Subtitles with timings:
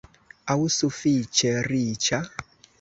[0.53, 2.25] aŭ sufiĉe riĉa?